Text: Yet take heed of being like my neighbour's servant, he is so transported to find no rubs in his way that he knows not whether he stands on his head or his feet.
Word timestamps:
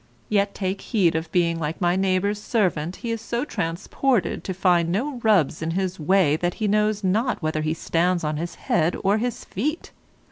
Yet 0.29 0.55
take 0.55 0.81
heed 0.81 1.13
of 1.13 1.31
being 1.31 1.59
like 1.59 1.79
my 1.79 1.95
neighbour's 1.95 2.41
servant, 2.41 2.95
he 3.05 3.11
is 3.11 3.21
so 3.21 3.45
transported 3.45 4.43
to 4.43 4.51
find 4.51 4.89
no 4.91 5.19
rubs 5.19 5.61
in 5.61 5.69
his 5.77 5.99
way 5.99 6.35
that 6.37 6.55
he 6.55 6.67
knows 6.67 7.03
not 7.03 7.39
whether 7.43 7.61
he 7.61 7.75
stands 7.75 8.23
on 8.23 8.37
his 8.37 8.55
head 8.55 8.95
or 9.03 9.19
his 9.19 9.45
feet. 9.45 9.91